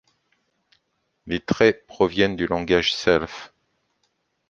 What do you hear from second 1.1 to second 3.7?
Les traits proviennent du langage Self.